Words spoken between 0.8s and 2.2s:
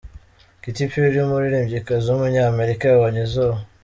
Perry, umuririmbyikazi